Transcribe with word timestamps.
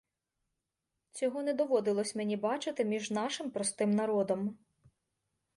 Цього 1.11 1.43
не 1.43 1.53
доводилось 1.53 2.15
мені 2.15 2.37
бачити 2.37 2.85
між 2.85 3.11
нашим 3.11 3.51
простим 3.51 3.91
народом! 3.91 4.57